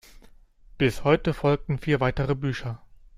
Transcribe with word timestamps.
Bis 0.79 1.03
heute 1.03 1.31
folgten 1.31 1.77
vier 1.77 1.99
weitere 1.99 2.33
Bücher. 2.33 2.81